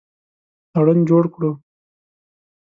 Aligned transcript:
تړون 0.73 0.99
جوړ 1.09 1.23
کړو. 1.33 1.51